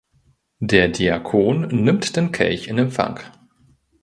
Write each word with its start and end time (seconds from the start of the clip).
Der 0.61 0.87
Diakon 0.89 1.67
nimmt 1.67 2.15
den 2.15 2.31
Kelch 2.31 2.65
in 2.67 2.79
Empfang. 2.79 3.19